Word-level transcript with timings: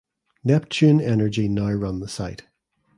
Neptune 0.43 0.99
Energy 0.99 1.47
now 1.47 1.71
run 1.73 1.99
the 1.99 2.07
site. 2.07 2.47